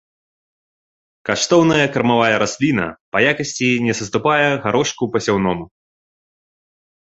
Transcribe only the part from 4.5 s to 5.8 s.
гарошку пасяўному.